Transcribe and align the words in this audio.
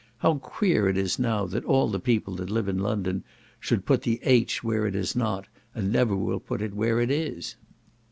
How 0.17 0.39
queer 0.39 0.89
it 0.89 0.97
is 0.97 1.19
now, 1.19 1.45
that 1.45 1.63
all 1.63 1.87
the 1.87 1.99
people 1.99 2.33
that 2.37 2.49
live 2.49 2.67
in 2.67 2.79
London 2.79 3.23
should 3.59 3.85
put 3.85 4.01
the 4.01 4.19
h 4.23 4.63
where 4.63 4.87
it 4.87 4.95
is 4.95 5.15
not, 5.15 5.45
and 5.75 5.91
never 5.91 6.15
will 6.15 6.39
put 6.39 6.63
it 6.63 6.73
where 6.73 6.99
it 6.99 7.11
is." 7.11 7.55